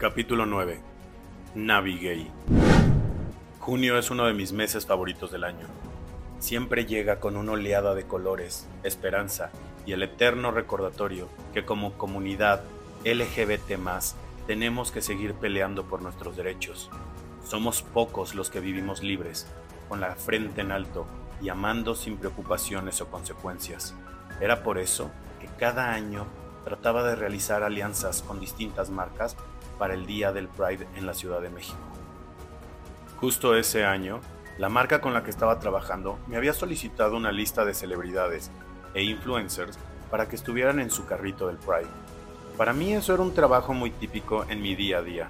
Capítulo 0.00 0.46
9. 0.46 0.80
Navigate. 1.56 2.30
Junio 3.58 3.98
es 3.98 4.10
uno 4.10 4.24
de 4.24 4.32
mis 4.32 4.50
meses 4.54 4.86
favoritos 4.86 5.30
del 5.30 5.44
año. 5.44 5.66
Siempre 6.38 6.86
llega 6.86 7.20
con 7.20 7.36
una 7.36 7.52
oleada 7.52 7.94
de 7.94 8.06
colores, 8.06 8.66
esperanza 8.82 9.50
y 9.84 9.92
el 9.92 10.02
eterno 10.02 10.52
recordatorio 10.52 11.28
que 11.52 11.66
como 11.66 11.98
comunidad 11.98 12.62
LGBT 13.04 13.78
tenemos 14.46 14.90
que 14.90 15.02
seguir 15.02 15.34
peleando 15.34 15.84
por 15.84 16.00
nuestros 16.00 16.34
derechos. 16.34 16.88
Somos 17.44 17.82
pocos 17.82 18.34
los 18.34 18.48
que 18.48 18.60
vivimos 18.60 19.02
libres, 19.02 19.48
con 19.90 20.00
la 20.00 20.14
frente 20.14 20.62
en 20.62 20.72
alto 20.72 21.06
y 21.42 21.50
amando 21.50 21.94
sin 21.94 22.16
preocupaciones 22.16 23.02
o 23.02 23.10
consecuencias. 23.10 23.94
Era 24.40 24.62
por 24.62 24.78
eso 24.78 25.10
que 25.42 25.48
cada 25.58 25.92
año 25.92 26.26
trataba 26.64 27.02
de 27.02 27.16
realizar 27.16 27.62
alianzas 27.62 28.22
con 28.22 28.40
distintas 28.40 28.88
marcas 28.88 29.36
para 29.80 29.94
el 29.94 30.04
Día 30.04 30.30
del 30.30 30.46
Pride 30.46 30.86
en 30.94 31.06
la 31.06 31.14
Ciudad 31.14 31.40
de 31.40 31.48
México. 31.48 31.78
Justo 33.16 33.56
ese 33.56 33.86
año, 33.86 34.20
la 34.58 34.68
marca 34.68 35.00
con 35.00 35.14
la 35.14 35.24
que 35.24 35.30
estaba 35.30 35.58
trabajando 35.58 36.18
me 36.26 36.36
había 36.36 36.52
solicitado 36.52 37.16
una 37.16 37.32
lista 37.32 37.64
de 37.64 37.72
celebridades 37.72 38.50
e 38.92 39.02
influencers 39.04 39.78
para 40.10 40.28
que 40.28 40.36
estuvieran 40.36 40.80
en 40.80 40.90
su 40.90 41.06
carrito 41.06 41.46
del 41.46 41.56
Pride. 41.56 41.88
Para 42.58 42.74
mí 42.74 42.92
eso 42.92 43.14
era 43.14 43.22
un 43.22 43.32
trabajo 43.32 43.72
muy 43.72 43.90
típico 43.90 44.44
en 44.50 44.60
mi 44.60 44.74
día 44.74 44.98
a 44.98 45.02
día, 45.02 45.28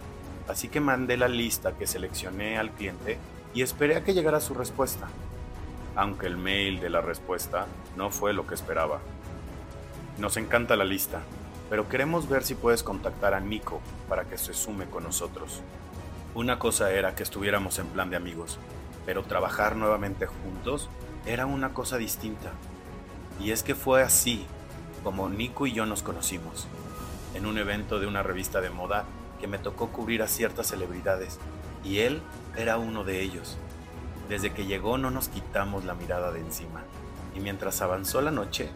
así 0.49 0.69
que 0.69 0.81
mandé 0.81 1.17
la 1.17 1.29
lista 1.29 1.79
que 1.79 1.87
seleccioné 1.87 2.59
al 2.59 2.73
cliente 2.73 3.19
y 3.55 3.63
esperé 3.63 3.95
a 3.95 4.03
que 4.03 4.15
llegara 4.15 4.41
su 4.41 4.55
respuesta, 4.55 5.07
aunque 5.95 6.27
el 6.27 6.37
mail 6.37 6.81
de 6.81 6.91
la 6.91 7.01
respuesta 7.01 7.67
no 7.97 8.11
fue 8.11 8.33
lo 8.33 8.49
que 8.49 8.57
esperaba. 8.57 8.99
Nos 10.19 10.37
encanta 10.37 10.75
la 10.75 10.85
lista, 10.85 11.21
pero 11.71 11.89
queremos 11.89 12.29
ver 12.29 12.43
si 12.43 12.57
puedes 12.57 12.83
contactar 12.83 13.33
a 13.33 13.41
Nico 13.41 13.81
para 14.09 14.25
que 14.25 14.37
se 14.37 14.53
sume 14.53 14.87
con 14.87 15.05
nosotros. 15.05 15.63
Una 16.35 16.59
cosa 16.59 16.91
era 16.91 17.15
que 17.15 17.23
estuviéramos 17.23 17.79
en 17.79 17.87
plan 17.87 18.11
de 18.11 18.17
amigos, 18.17 18.59
pero 19.07 19.23
trabajar 19.23 19.77
nuevamente 19.77 20.27
juntos 20.27 20.91
era 21.27 21.47
una 21.47 21.73
cosa 21.73 21.97
distinta. 21.97 22.51
Y 23.41 23.53
es 23.53 23.63
que 23.63 23.77
fue 23.77 24.03
así 24.03 24.45
como 25.05 25.29
Nico 25.29 25.67
y 25.67 25.73
yo 25.73 25.87
nos 25.87 26.03
conocimos, 26.03 26.67
en 27.35 27.47
un 27.47 27.57
evento 27.57 28.01
de 28.01 28.07
una 28.07 28.25
revista 28.25 28.61
de 28.61 28.71
moda 28.71 29.05
que 29.41 29.47
me 29.47 29.59
tocó 29.59 29.89
cubrir 29.89 30.23
a 30.23 30.29
ciertas 30.29 30.67
celebridades, 30.67 31.39
y 31.85 32.01
él 32.01 32.21
era 32.57 32.79
uno 32.79 33.05
de 33.05 33.23
ellos. 33.23 33.57
Desde 34.29 34.53
que 34.53 34.67
llegó 34.67 34.99
no 34.99 35.11
nos 35.11 35.29
quitamos 35.29 35.85
la 35.85 35.95
mirada 35.95 36.33
de 36.33 36.41
encima, 36.41 36.83
y 37.35 37.41
mientras 37.41 37.81
avanzó 37.81 38.21
la 38.21 38.31
noche, 38.31 38.71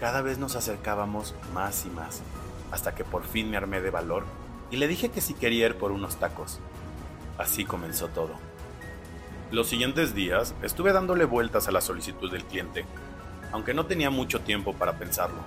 cada 0.00 0.22
vez 0.22 0.38
nos 0.38 0.56
acercábamos 0.56 1.34
más 1.52 1.84
y 1.86 1.90
más, 1.90 2.22
hasta 2.70 2.94
que 2.94 3.04
por 3.04 3.24
fin 3.24 3.50
me 3.50 3.56
armé 3.56 3.80
de 3.80 3.90
valor 3.90 4.24
y 4.70 4.76
le 4.76 4.88
dije 4.88 5.10
que 5.10 5.20
si 5.20 5.34
quería 5.34 5.66
ir 5.66 5.76
por 5.76 5.92
unos 5.92 6.16
tacos. 6.16 6.60
Así 7.36 7.64
comenzó 7.64 8.08
todo. 8.08 8.32
Los 9.50 9.68
siguientes 9.68 10.14
días 10.14 10.54
estuve 10.62 10.92
dándole 10.92 11.24
vueltas 11.24 11.68
a 11.68 11.72
la 11.72 11.80
solicitud 11.80 12.30
del 12.30 12.44
cliente, 12.44 12.84
aunque 13.50 13.74
no 13.74 13.86
tenía 13.86 14.10
mucho 14.10 14.40
tiempo 14.40 14.74
para 14.74 14.98
pensarlo, 14.98 15.40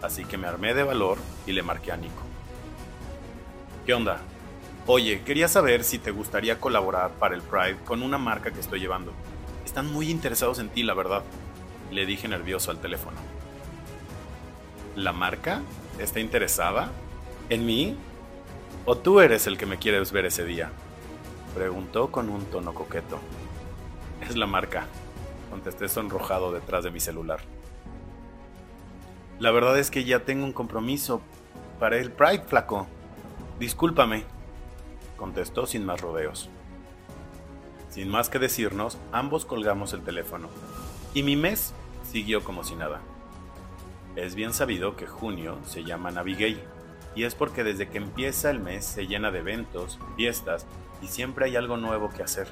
así 0.00 0.24
que 0.24 0.38
me 0.38 0.46
armé 0.46 0.74
de 0.74 0.84
valor 0.84 1.18
y 1.46 1.52
le 1.52 1.62
marqué 1.62 1.92
a 1.92 1.96
Nico. 1.96 2.22
¿Qué 3.84 3.94
onda? 3.94 4.20
Oye, 4.86 5.22
quería 5.22 5.48
saber 5.48 5.84
si 5.84 5.98
te 5.98 6.10
gustaría 6.10 6.58
colaborar 6.58 7.10
para 7.12 7.34
el 7.34 7.42
Pride 7.42 7.78
con 7.84 8.02
una 8.02 8.18
marca 8.18 8.50
que 8.50 8.60
estoy 8.60 8.80
llevando. 8.80 9.12
Están 9.64 9.92
muy 9.92 10.10
interesados 10.10 10.58
en 10.58 10.70
ti, 10.70 10.82
la 10.82 10.94
verdad, 10.94 11.22
le 11.90 12.06
dije 12.06 12.26
nervioso 12.26 12.70
al 12.70 12.80
teléfono. 12.80 13.31
¿La 14.96 15.14
marca 15.14 15.62
está 15.98 16.20
interesada 16.20 16.90
en 17.48 17.64
mí? 17.64 17.96
¿O 18.84 18.98
tú 18.98 19.20
eres 19.20 19.46
el 19.46 19.56
que 19.56 19.64
me 19.64 19.78
quieres 19.78 20.12
ver 20.12 20.26
ese 20.26 20.44
día? 20.44 20.70
Preguntó 21.54 22.10
con 22.10 22.28
un 22.28 22.44
tono 22.44 22.74
coqueto. 22.74 23.18
Es 24.20 24.36
la 24.36 24.46
marca, 24.46 24.86
contesté 25.48 25.88
sonrojado 25.88 26.52
detrás 26.52 26.84
de 26.84 26.90
mi 26.90 27.00
celular. 27.00 27.40
La 29.38 29.50
verdad 29.50 29.78
es 29.78 29.90
que 29.90 30.04
ya 30.04 30.26
tengo 30.26 30.44
un 30.44 30.52
compromiso 30.52 31.22
para 31.80 31.96
el 31.96 32.12
Pride, 32.12 32.42
flaco. 32.42 32.86
Discúlpame, 33.58 34.24
contestó 35.16 35.66
sin 35.66 35.86
más 35.86 36.02
rodeos. 36.02 36.50
Sin 37.88 38.10
más 38.10 38.28
que 38.28 38.38
decirnos, 38.38 38.98
ambos 39.10 39.46
colgamos 39.46 39.94
el 39.94 40.02
teléfono, 40.02 40.48
y 41.14 41.22
mi 41.22 41.36
mes 41.36 41.72
siguió 42.10 42.44
como 42.44 42.62
si 42.62 42.74
nada. 42.74 43.00
Es 44.14 44.34
bien 44.34 44.52
sabido 44.52 44.94
que 44.94 45.06
junio 45.06 45.58
se 45.64 45.84
llama 45.84 46.10
Navigay, 46.10 46.62
y 47.14 47.24
es 47.24 47.34
porque 47.34 47.64
desde 47.64 47.88
que 47.88 47.96
empieza 47.96 48.50
el 48.50 48.60
mes 48.60 48.84
se 48.84 49.06
llena 49.06 49.30
de 49.30 49.38
eventos, 49.38 49.98
fiestas 50.16 50.66
y 51.00 51.08
siempre 51.08 51.46
hay 51.46 51.56
algo 51.56 51.78
nuevo 51.78 52.10
que 52.10 52.22
hacer. 52.22 52.48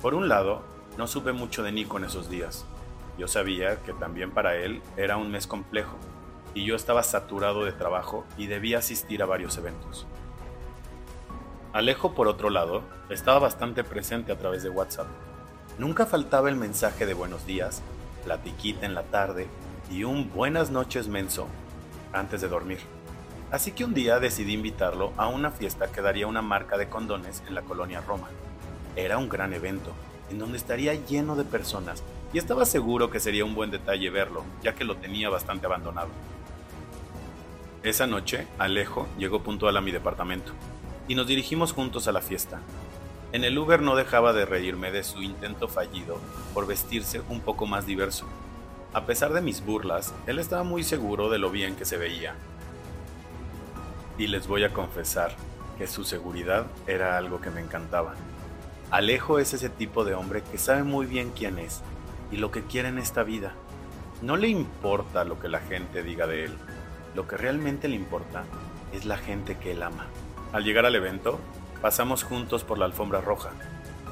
Por 0.00 0.14
un 0.14 0.28
lado, 0.28 0.62
no 0.96 1.06
supe 1.06 1.32
mucho 1.32 1.62
de 1.62 1.72
Nico 1.72 1.98
en 1.98 2.04
esos 2.04 2.30
días. 2.30 2.64
Yo 3.18 3.28
sabía 3.28 3.76
que 3.82 3.92
también 3.92 4.30
para 4.30 4.56
él 4.56 4.80
era 4.96 5.18
un 5.18 5.30
mes 5.30 5.46
complejo, 5.46 5.96
y 6.54 6.64
yo 6.64 6.76
estaba 6.76 7.02
saturado 7.02 7.64
de 7.64 7.72
trabajo 7.72 8.24
y 8.38 8.46
debía 8.46 8.78
asistir 8.78 9.22
a 9.22 9.26
varios 9.26 9.58
eventos. 9.58 10.06
Alejo, 11.74 12.14
por 12.14 12.26
otro 12.26 12.48
lado, 12.48 12.82
estaba 13.10 13.38
bastante 13.38 13.84
presente 13.84 14.32
a 14.32 14.38
través 14.38 14.62
de 14.62 14.70
WhatsApp. 14.70 15.08
Nunca 15.78 16.06
faltaba 16.06 16.48
el 16.48 16.56
mensaje 16.56 17.04
de 17.04 17.14
buenos 17.14 17.44
días, 17.44 17.82
platiquita 18.24 18.86
en 18.86 18.94
la 18.94 19.02
tarde 19.02 19.48
y 19.90 20.04
un 20.04 20.30
buenas 20.32 20.70
noches 20.70 21.08
menso 21.08 21.46
antes 22.12 22.40
de 22.40 22.48
dormir. 22.48 22.78
Así 23.50 23.72
que 23.72 23.84
un 23.84 23.94
día 23.94 24.18
decidí 24.18 24.52
invitarlo 24.52 25.12
a 25.16 25.28
una 25.28 25.50
fiesta 25.50 25.90
que 25.92 26.00
daría 26.00 26.26
una 26.26 26.42
marca 26.42 26.76
de 26.76 26.88
condones 26.88 27.42
en 27.46 27.54
la 27.54 27.62
colonia 27.62 28.00
Roma. 28.00 28.28
Era 28.96 29.18
un 29.18 29.28
gran 29.28 29.52
evento, 29.52 29.92
en 30.30 30.38
donde 30.38 30.58
estaría 30.58 30.94
lleno 30.94 31.36
de 31.36 31.44
personas, 31.44 32.02
y 32.32 32.38
estaba 32.38 32.64
seguro 32.64 33.10
que 33.10 33.20
sería 33.20 33.44
un 33.44 33.54
buen 33.54 33.70
detalle 33.70 34.10
verlo, 34.10 34.44
ya 34.62 34.74
que 34.74 34.84
lo 34.84 34.96
tenía 34.96 35.28
bastante 35.28 35.66
abandonado. 35.66 36.08
Esa 37.82 38.06
noche, 38.06 38.46
Alejo 38.58 39.06
llegó 39.18 39.42
puntual 39.42 39.76
a 39.76 39.80
mi 39.80 39.92
departamento, 39.92 40.52
y 41.06 41.14
nos 41.14 41.26
dirigimos 41.26 41.72
juntos 41.72 42.08
a 42.08 42.12
la 42.12 42.22
fiesta. 42.22 42.60
En 43.32 43.44
el 43.44 43.58
Uber 43.58 43.82
no 43.82 43.94
dejaba 43.94 44.32
de 44.32 44.46
reírme 44.46 44.90
de 44.90 45.04
su 45.04 45.22
intento 45.22 45.68
fallido 45.68 46.18
por 46.54 46.66
vestirse 46.66 47.20
un 47.28 47.40
poco 47.40 47.66
más 47.66 47.84
diverso, 47.84 48.26
a 48.94 49.06
pesar 49.06 49.32
de 49.32 49.40
mis 49.40 49.64
burlas, 49.64 50.14
él 50.28 50.38
estaba 50.38 50.62
muy 50.62 50.84
seguro 50.84 51.28
de 51.28 51.38
lo 51.38 51.50
bien 51.50 51.74
que 51.74 51.84
se 51.84 51.96
veía. 51.96 52.36
Y 54.18 54.28
les 54.28 54.46
voy 54.46 54.62
a 54.62 54.72
confesar 54.72 55.34
que 55.76 55.88
su 55.88 56.04
seguridad 56.04 56.66
era 56.86 57.18
algo 57.18 57.40
que 57.40 57.50
me 57.50 57.60
encantaba. 57.60 58.14
Alejo 58.92 59.40
es 59.40 59.52
ese 59.52 59.68
tipo 59.68 60.04
de 60.04 60.14
hombre 60.14 60.42
que 60.42 60.58
sabe 60.58 60.84
muy 60.84 61.06
bien 61.06 61.32
quién 61.36 61.58
es 61.58 61.82
y 62.30 62.36
lo 62.36 62.52
que 62.52 62.62
quiere 62.62 62.88
en 62.88 62.98
esta 62.98 63.24
vida. 63.24 63.54
No 64.22 64.36
le 64.36 64.46
importa 64.46 65.24
lo 65.24 65.40
que 65.40 65.48
la 65.48 65.58
gente 65.58 66.04
diga 66.04 66.28
de 66.28 66.44
él. 66.44 66.52
Lo 67.16 67.26
que 67.26 67.36
realmente 67.36 67.88
le 67.88 67.96
importa 67.96 68.44
es 68.92 69.06
la 69.06 69.16
gente 69.16 69.58
que 69.58 69.72
él 69.72 69.82
ama. 69.82 70.06
Al 70.52 70.62
llegar 70.62 70.86
al 70.86 70.94
evento, 70.94 71.40
pasamos 71.82 72.22
juntos 72.22 72.62
por 72.62 72.78
la 72.78 72.84
alfombra 72.84 73.20
roja 73.20 73.50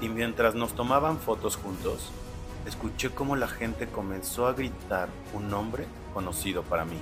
y 0.00 0.08
mientras 0.08 0.56
nos 0.56 0.74
tomaban 0.74 1.18
fotos 1.18 1.54
juntos, 1.54 2.10
escuché 2.66 3.10
cómo 3.10 3.36
la 3.36 3.48
gente 3.48 3.86
comenzó 3.86 4.46
a 4.46 4.52
gritar 4.52 5.08
un 5.34 5.48
nombre 5.48 5.86
conocido 6.14 6.62
para 6.62 6.84
mí. 6.84 6.98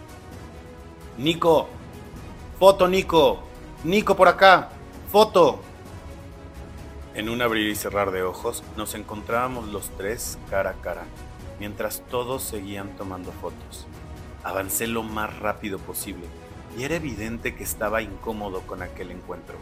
Nico, 1.18 1.68
foto 2.58 2.88
Nico, 2.88 3.42
Nico 3.84 4.16
por 4.16 4.28
acá, 4.28 4.70
foto. 5.10 5.60
En 7.14 7.28
un 7.28 7.42
abrir 7.42 7.68
y 7.68 7.74
cerrar 7.74 8.10
de 8.12 8.22
ojos 8.22 8.62
nos 8.76 8.94
encontrábamos 8.94 9.68
los 9.68 9.90
tres 9.96 10.38
cara 10.48 10.70
a 10.70 10.74
cara, 10.74 11.04
mientras 11.58 12.02
todos 12.08 12.42
seguían 12.42 12.96
tomando 12.96 13.32
fotos. 13.32 13.86
Avancé 14.44 14.86
lo 14.86 15.02
más 15.02 15.38
rápido 15.40 15.78
posible 15.78 16.24
y 16.78 16.84
era 16.84 16.94
evidente 16.94 17.54
que 17.54 17.64
estaba 17.64 18.00
incómodo 18.00 18.60
con 18.60 18.82
aquel 18.82 19.10
encuentro. 19.10 19.56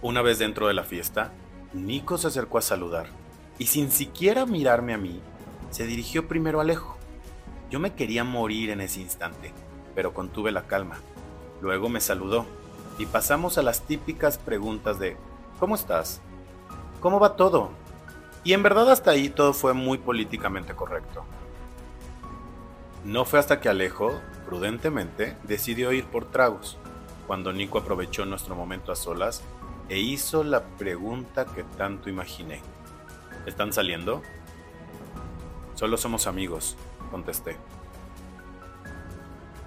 Una 0.00 0.22
vez 0.22 0.38
dentro 0.38 0.68
de 0.68 0.74
la 0.74 0.84
fiesta, 0.84 1.32
Nico 1.72 2.18
se 2.18 2.28
acercó 2.28 2.58
a 2.58 2.62
saludar 2.62 3.08
y 3.58 3.66
sin 3.66 3.90
siquiera 3.90 4.46
mirarme 4.46 4.94
a 4.94 4.98
mí, 4.98 5.20
se 5.70 5.86
dirigió 5.86 6.28
primero 6.28 6.58
a 6.58 6.62
Alejo. 6.62 6.96
Yo 7.70 7.80
me 7.80 7.94
quería 7.94 8.24
morir 8.24 8.70
en 8.70 8.80
ese 8.80 9.00
instante, 9.00 9.52
pero 9.94 10.14
contuve 10.14 10.52
la 10.52 10.66
calma. 10.66 10.98
Luego 11.60 11.88
me 11.88 12.00
saludó 12.00 12.46
y 12.98 13.06
pasamos 13.06 13.58
a 13.58 13.62
las 13.62 13.82
típicas 13.82 14.38
preguntas 14.38 14.98
de 14.98 15.16
¿Cómo 15.58 15.74
estás? 15.74 16.20
¿Cómo 17.00 17.18
va 17.18 17.36
todo? 17.36 17.70
Y 18.44 18.52
en 18.52 18.62
verdad 18.62 18.90
hasta 18.90 19.10
ahí 19.10 19.28
todo 19.28 19.52
fue 19.52 19.74
muy 19.74 19.98
políticamente 19.98 20.74
correcto. 20.74 21.24
No 23.04 23.24
fue 23.24 23.38
hasta 23.38 23.60
que 23.60 23.68
Alejo, 23.68 24.20
prudentemente, 24.46 25.36
decidió 25.42 25.92
ir 25.92 26.04
por 26.06 26.30
tragos, 26.30 26.78
cuando 27.26 27.52
Nico 27.52 27.78
aprovechó 27.78 28.24
nuestro 28.24 28.54
momento 28.54 28.92
a 28.92 28.96
solas 28.96 29.42
e 29.88 29.98
hizo 29.98 30.44
la 30.44 30.62
pregunta 30.62 31.44
que 31.46 31.64
tanto 31.64 32.08
imaginé. 32.08 32.60
¿Están 33.46 33.72
saliendo? 33.72 34.22
Solo 35.74 35.96
somos 35.96 36.26
amigos, 36.26 36.76
contesté. 37.10 37.56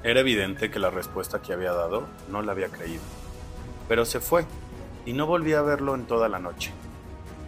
Era 0.04 0.20
evidente 0.20 0.72
que 0.72 0.80
la 0.80 0.90
respuesta 0.90 1.42
que 1.42 1.54
había 1.54 1.74
dado 1.74 2.08
no 2.30 2.42
la 2.42 2.52
había 2.52 2.70
creído. 2.70 3.04
pero 3.88 4.06
se 4.06 4.22
fue 4.22 4.46
y 5.06 5.12
no 5.12 5.26
volví 5.26 5.54
a 5.54 5.62
verlo 5.62 5.96
en 5.96 6.06
toda 6.06 6.30
la 6.30 6.40
noche, 6.40 6.72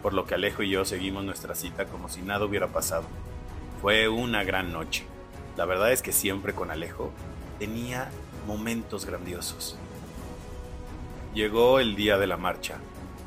por 0.02 0.12
lo 0.12 0.26
que 0.26 0.34
Alejo 0.34 0.62
y 0.62 0.68
yo 0.70 0.84
seguimos 0.84 1.24
nuestra 1.24 1.54
cita 1.54 1.86
como 1.86 2.08
si 2.10 2.20
nada 2.20 2.44
hubiera 2.44 2.68
pasado. 2.68 3.04
Fue 3.80 4.08
una 4.08 4.44
gran 4.44 4.72
noche. 4.72 5.06
La 5.56 5.64
verdad 5.64 5.90
es 5.92 6.02
que 6.02 6.12
siempre 6.12 6.52
con 6.52 6.70
Alejo 6.70 7.12
tenía 7.58 8.10
momentos 8.46 9.06
grandiosos. 9.06 9.76
Llegó 11.32 11.80
el 11.80 11.96
día 11.96 12.18
de 12.18 12.26
la 12.26 12.36
marcha 12.36 12.76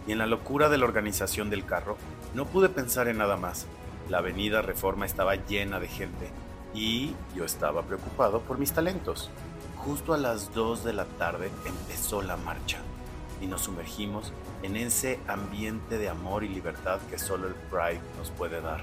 y 0.07 0.13
en 0.13 0.17
la 0.17 0.25
locura 0.25 0.69
de 0.69 0.77
la 0.77 0.85
organización 0.85 1.49
del 1.49 1.65
carro 1.65 1.97
no 2.33 2.45
pude 2.45 2.69
pensar 2.69 3.07
en 3.07 3.17
nada 3.17 3.37
más. 3.37 3.67
La 4.09 4.19
avenida 4.19 4.61
Reforma 4.61 5.05
estaba 5.05 5.35
llena 5.35 5.79
de 5.79 5.89
gente 5.89 6.29
y 6.73 7.13
yo 7.35 7.43
estaba 7.43 7.83
preocupado 7.83 8.39
por 8.41 8.57
mis 8.57 8.71
talentos. 8.71 9.29
Justo 9.75 10.13
a 10.13 10.17
las 10.17 10.53
2 10.53 10.83
de 10.85 10.93
la 10.93 11.05
tarde 11.05 11.51
empezó 11.65 12.21
la 12.21 12.37
marcha 12.37 12.79
y 13.41 13.47
nos 13.47 13.61
sumergimos 13.61 14.33
en 14.63 14.77
ese 14.77 15.19
ambiente 15.27 15.97
de 15.97 16.09
amor 16.09 16.43
y 16.43 16.49
libertad 16.49 16.99
que 17.09 17.19
solo 17.19 17.47
el 17.47 17.53
Pride 17.53 18.01
nos 18.17 18.31
puede 18.31 18.61
dar. 18.61 18.81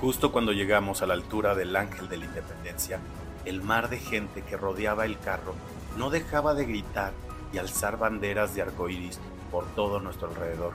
Justo 0.00 0.32
cuando 0.32 0.52
llegamos 0.52 1.00
a 1.00 1.06
la 1.06 1.14
altura 1.14 1.54
del 1.54 1.74
Ángel 1.76 2.08
de 2.08 2.18
la 2.18 2.24
Independencia, 2.26 2.98
el 3.44 3.62
mar 3.62 3.88
de 3.88 3.98
gente 3.98 4.42
que 4.42 4.56
rodeaba 4.56 5.06
el 5.06 5.18
carro 5.18 5.54
no 5.96 6.10
dejaba 6.10 6.54
de 6.54 6.66
gritar 6.66 7.12
y 7.54 7.58
alzar 7.58 7.98
banderas 7.98 8.54
de 8.54 8.62
arcoíris 8.62 9.20
por 9.52 9.64
todo 9.74 10.00
nuestro 10.00 10.28
alrededor. 10.28 10.72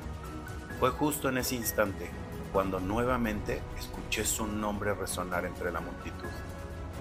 Fue 0.80 0.92
justo 0.92 1.28
en 1.28 1.38
ese 1.38 1.56
instante 1.56 2.10
cuando 2.54 2.80
nuevamente 2.80 3.62
escuché 3.78 4.24
su 4.26 4.48
nombre 4.48 4.94
resonar 4.94 5.46
entre 5.46 5.72
la 5.72 5.82
multitud. 5.82 6.30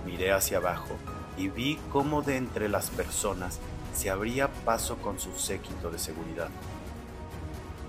Miré 0.05 0.33
hacia 0.33 0.59
abajo 0.59 0.97
y 1.37 1.49
vi 1.49 1.79
cómo 1.93 2.23
de 2.23 2.37
entre 2.37 2.69
las 2.69 2.91
personas 2.91 3.61
se 3.95 4.11
abría 4.11 4.49
paso 4.65 4.97
con 4.97 5.21
su 5.21 5.33
séquito 5.39 5.91
de 5.91 5.99
seguridad. 5.99 6.49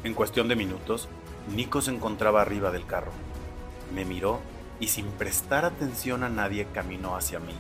En 0.03 0.13
cuestión 0.13 0.47
de 0.47 0.55
minutos, 0.55 1.09
Nico 1.55 1.81
se 1.81 1.91
encontraba 1.91 2.41
arriba 2.41 2.71
del 2.71 2.85
carro. 2.85 3.11
Me 3.93 4.05
miró 4.05 4.39
y 4.79 4.89
sin 4.89 5.07
prestar 5.07 5.65
atención 5.65 6.23
a 6.23 6.29
nadie 6.29 6.67
caminó 6.71 7.15
hacia 7.15 7.39
mí. 7.39 7.55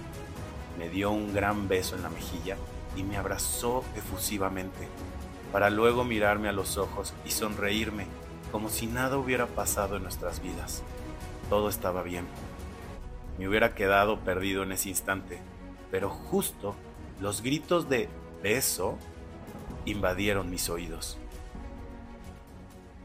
Me 0.77 0.87
dio 0.89 1.09
un 1.11 1.33
gran 1.33 1.67
beso 1.67 1.95
en 1.95 2.03
la 2.03 2.09
mejilla 2.09 2.55
y 2.99 3.03
me 3.03 3.17
abrazó 3.17 3.83
efusivamente, 3.95 4.89
para 5.53 5.69
luego 5.69 6.03
mirarme 6.03 6.49
a 6.49 6.51
los 6.53 6.77
ojos 6.77 7.13
y 7.25 7.31
sonreírme 7.31 8.07
como 8.51 8.69
si 8.69 8.87
nada 8.87 9.17
hubiera 9.17 9.47
pasado 9.47 9.95
en 9.95 10.03
nuestras 10.03 10.41
vidas. 10.41 10.83
Todo 11.49 11.69
estaba 11.69 12.03
bien. 12.03 12.27
Me 13.37 13.47
hubiera 13.47 13.73
quedado 13.73 14.19
perdido 14.19 14.63
en 14.63 14.73
ese 14.73 14.89
instante, 14.89 15.39
pero 15.91 16.09
justo 16.09 16.75
los 17.21 17.41
gritos 17.41 17.87
de 17.87 18.09
beso 18.43 18.97
invadieron 19.85 20.49
mis 20.49 20.69
oídos. 20.69 21.17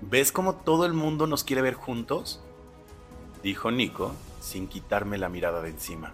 ¿Ves 0.00 0.32
cómo 0.32 0.56
todo 0.56 0.87
el 0.87 0.93
mundo 0.93 1.29
nos 1.29 1.44
quiere 1.44 1.62
ver 1.62 1.75
juntos? 1.75 2.43
Dijo 3.44 3.70
Nico 3.70 4.12
sin 4.40 4.67
quitarme 4.67 5.19
la 5.19 5.29
mirada 5.29 5.62
de 5.62 5.70
encima. 5.70 6.12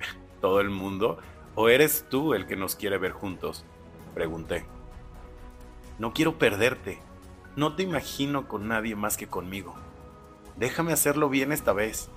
¿Todo 0.40 0.60
el 0.60 0.70
mundo? 0.70 1.18
¿O 1.56 1.68
eres 1.68 2.06
tú 2.08 2.34
el 2.34 2.46
que 2.46 2.56
nos 2.56 2.74
quiere 2.74 2.98
ver 2.98 3.12
juntos? 3.12 3.64
Pregunté. 4.14 4.66
No 5.98 6.12
quiero 6.12 6.38
perderte, 6.38 7.00
no 7.54 7.76
te 7.76 7.84
imagino 7.84 8.48
con 8.48 8.66
nadie 8.66 8.96
más 8.96 9.16
que 9.16 9.28
conmigo. 9.28 9.74
Déjame 10.56 10.92
hacerlo 10.92 11.28
bien 11.28 11.52
esta 11.52 11.72
vez. 11.72 12.08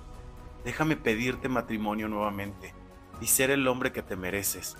Déjame 0.64 0.96
pedirte 0.96 1.48
matrimonio 1.48 2.08
nuevamente 2.08 2.74
y 3.20 3.26
ser 3.26 3.50
el 3.50 3.66
hombre 3.68 3.92
que 3.92 4.02
te 4.02 4.16
mereces, 4.16 4.76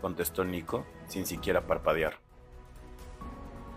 contestó 0.00 0.44
Nico 0.44 0.86
sin 1.08 1.26
siquiera 1.26 1.66
parpadear. 1.66 2.18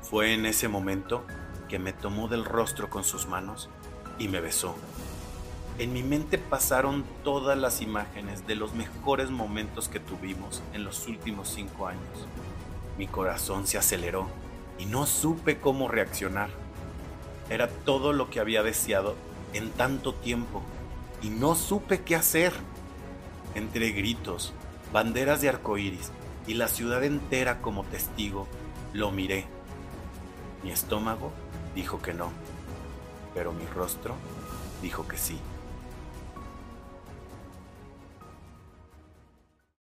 Fue 0.01 0.33
en 0.33 0.45
ese 0.45 0.67
momento 0.69 1.25
que 1.67 1.79
me 1.79 1.91
tomó 1.91 2.27
del 2.27 2.45
rostro 2.45 2.89
con 2.89 3.03
sus 3.03 3.27
manos 3.27 3.69
y 4.17 4.29
me 4.29 4.39
besó. 4.39 4.75
En 5.77 5.91
mi 5.91 6.03
mente 6.03 6.37
pasaron 6.37 7.03
todas 7.25 7.57
las 7.57 7.81
imágenes 7.81 8.47
de 8.47 8.55
los 8.55 8.73
mejores 8.73 9.29
momentos 9.29 9.89
que 9.89 9.99
tuvimos 9.99 10.61
en 10.73 10.85
los 10.85 11.05
últimos 11.05 11.49
cinco 11.49 11.87
años. 11.87 12.01
Mi 12.97 13.07
corazón 13.07 13.67
se 13.67 13.77
aceleró 13.77 14.27
y 14.79 14.85
no 14.85 15.05
supe 15.05 15.59
cómo 15.59 15.89
reaccionar. 15.89 16.49
Era 17.49 17.67
todo 17.67 18.13
lo 18.13 18.29
que 18.29 18.39
había 18.39 18.63
deseado 18.63 19.15
en 19.51 19.69
tanto 19.71 20.13
tiempo 20.13 20.61
y 21.21 21.29
no 21.29 21.55
supe 21.55 22.03
qué 22.03 22.15
hacer. 22.15 22.53
Entre 23.53 23.91
gritos, 23.91 24.53
banderas 24.93 25.41
de 25.41 25.49
arcoíris 25.49 26.09
y 26.47 26.53
la 26.53 26.69
ciudad 26.69 27.03
entera 27.03 27.61
como 27.61 27.83
testigo, 27.83 28.47
lo 28.93 29.11
miré. 29.11 29.45
Mi 30.63 30.71
estómago 30.71 31.33
dijo 31.75 32.01
que 32.01 32.13
no, 32.13 32.31
pero 33.33 33.51
mi 33.51 33.65
rostro 33.65 34.15
dijo 34.81 35.05
que 35.05 35.17
sí. 35.17 35.37